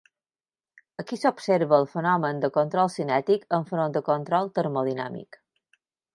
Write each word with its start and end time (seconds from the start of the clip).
Aquí 1.03 1.19
s’observa 1.23 1.79
el 1.81 1.85
fenomen 1.91 2.41
de 2.45 2.51
control 2.57 2.91
cinètic 2.95 3.47
enfront 3.59 3.95
de 3.99 4.05
control 4.09 4.53
termodinàmic. 4.59 5.41